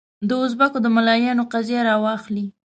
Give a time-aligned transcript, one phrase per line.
[0.29, 2.45] دوزبکو د ملایانو قضیه راواخلې.